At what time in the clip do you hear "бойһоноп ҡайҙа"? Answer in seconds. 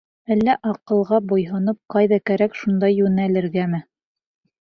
1.33-2.19